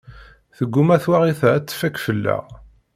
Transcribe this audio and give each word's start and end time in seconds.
Tgumma 0.57 0.95
twaɣit-a 1.03 1.47
ad 1.55 1.65
tfak 1.65 1.95
fell-aɣ. 2.05 2.45